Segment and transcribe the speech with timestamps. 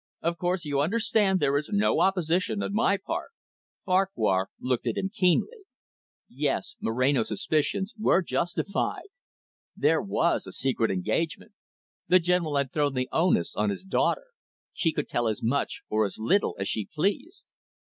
[0.23, 3.29] Of course, you understand there is no opposition on my part."
[3.85, 5.59] Farquhar looked at him keenly.
[6.27, 9.09] Yes, Moreno's suspicions were justified.
[9.75, 11.51] There was a secret engagement.
[12.07, 14.25] The General had thrown the onus on his daughter.
[14.73, 17.45] She could tell as much or as little as she pleased.